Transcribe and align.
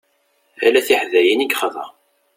Ala 0.65 0.79
tiḥdayin 0.87 1.43
i 1.45 1.47
yexḍa. 1.47 1.85